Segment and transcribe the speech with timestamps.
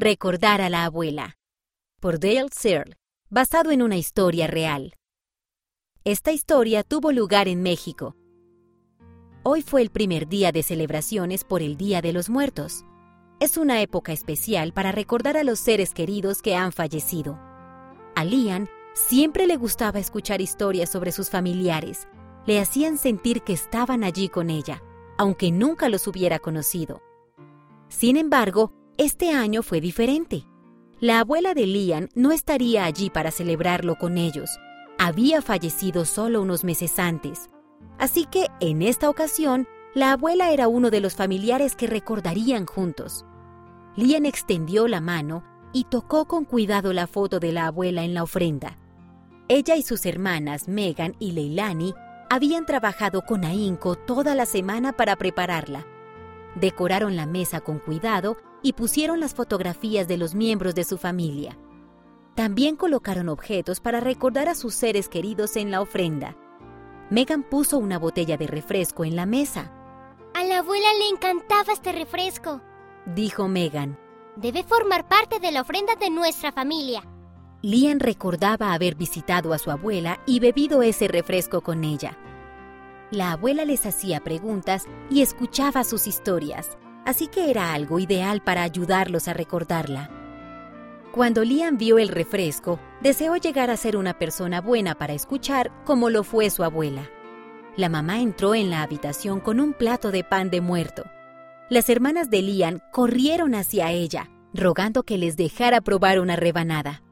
[0.00, 1.38] Recordar a la abuela.
[1.98, 2.94] Por Dale Searle,
[3.30, 4.94] basado en una historia real.
[6.04, 8.14] Esta historia tuvo lugar en México.
[9.42, 12.84] Hoy fue el primer día de celebraciones por el Día de los Muertos.
[13.40, 17.36] Es una época especial para recordar a los seres queridos que han fallecido.
[18.14, 22.06] A Lian siempre le gustaba escuchar historias sobre sus familiares.
[22.46, 24.80] Le hacían sentir que estaban allí con ella,
[25.16, 27.02] aunque nunca los hubiera conocido.
[27.88, 30.44] Sin embargo, este año fue diferente.
[31.00, 34.58] La abuela de Lian no estaría allí para celebrarlo con ellos.
[34.98, 37.48] Había fallecido solo unos meses antes.
[37.98, 43.24] Así que, en esta ocasión, la abuela era uno de los familiares que recordarían juntos.
[43.94, 48.24] Lian extendió la mano y tocó con cuidado la foto de la abuela en la
[48.24, 48.78] ofrenda.
[49.46, 51.94] Ella y sus hermanas Megan y Leilani
[52.28, 55.86] habían trabajado con ahínco toda la semana para prepararla.
[56.56, 61.58] Decoraron la mesa con cuidado y pusieron las fotografías de los miembros de su familia.
[62.34, 66.36] También colocaron objetos para recordar a sus seres queridos en la ofrenda.
[67.10, 69.72] Megan puso una botella de refresco en la mesa.
[70.34, 72.60] A la abuela le encantaba este refresco
[73.14, 73.98] dijo Megan.
[74.36, 77.02] Debe formar parte de la ofrenda de nuestra familia.
[77.62, 82.16] Lian recordaba haber visitado a su abuela y bebido ese refresco con ella.
[83.10, 86.78] La abuela les hacía preguntas y escuchaba sus historias,
[87.08, 90.10] así que era algo ideal para ayudarlos a recordarla.
[91.12, 96.10] Cuando Lian vio el refresco, deseó llegar a ser una persona buena para escuchar como
[96.10, 97.10] lo fue su abuela.
[97.76, 101.04] La mamá entró en la habitación con un plato de pan de muerto
[101.70, 107.02] las hermanas de Lian corrieron hacia ella, rogando que les dejara probar una rebanada.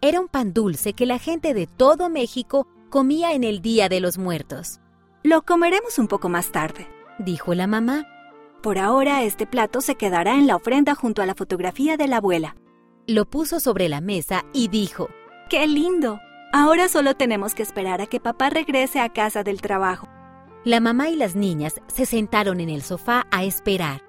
[0.00, 4.00] Era un pan dulce que la gente de todo México comía en el Día de
[4.00, 4.80] los Muertos.
[5.22, 6.88] Lo comeremos un poco más tarde,
[7.20, 8.08] dijo la mamá.
[8.62, 12.18] Por ahora este plato se quedará en la ofrenda junto a la fotografía de la
[12.18, 12.54] abuela.
[13.08, 15.08] Lo puso sobre la mesa y dijo,
[15.50, 16.20] ¡Qué lindo!
[16.52, 20.06] Ahora solo tenemos que esperar a que papá regrese a casa del trabajo.
[20.64, 24.02] La mamá y las niñas se sentaron en el sofá a esperar.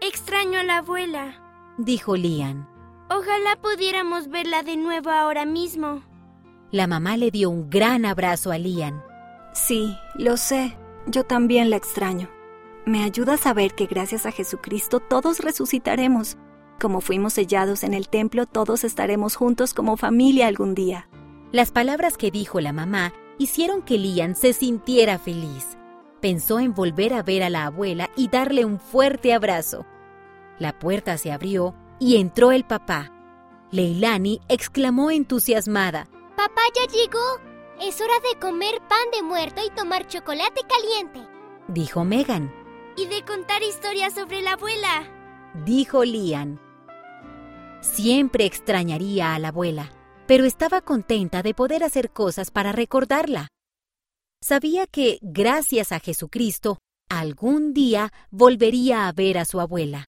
[0.00, 1.42] Extraño a la abuela,
[1.76, 2.68] dijo Lian.
[3.10, 6.02] Ojalá pudiéramos verla de nuevo ahora mismo.
[6.70, 9.02] La mamá le dio un gran abrazo a Lian.
[9.52, 10.76] Sí, lo sé.
[11.08, 12.35] Yo también la extraño.
[12.86, 16.38] Me ayuda a saber que gracias a Jesucristo todos resucitaremos.
[16.80, 21.08] Como fuimos sellados en el templo, todos estaremos juntos como familia algún día.
[21.52, 25.76] Las palabras que dijo la mamá hicieron que Lian se sintiera feliz
[26.26, 29.86] pensó en volver a ver a la abuela y darle un fuerte abrazo.
[30.58, 33.12] La puerta se abrió y entró el papá.
[33.70, 36.08] Leilani exclamó entusiasmada.
[36.36, 37.40] Papá ya llegó.
[37.80, 41.20] Es hora de comer pan de muerto y tomar chocolate caliente.
[41.68, 42.52] Dijo Megan.
[42.96, 45.06] Y de contar historias sobre la abuela.
[45.66, 46.58] Dijo Lian.
[47.82, 49.92] Siempre extrañaría a la abuela,
[50.26, 53.48] pero estaba contenta de poder hacer cosas para recordarla.
[54.42, 56.78] Sabía que, gracias a Jesucristo,
[57.10, 60.06] algún día volvería a ver a su abuela.